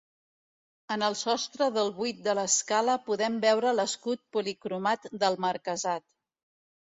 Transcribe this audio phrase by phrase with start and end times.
[0.93, 6.07] En el sostre del buit de l'escala podem veure l'escut policromat del marquesat.